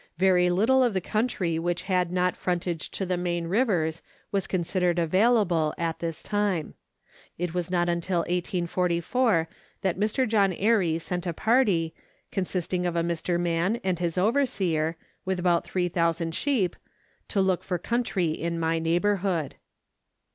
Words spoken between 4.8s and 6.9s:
available at this time.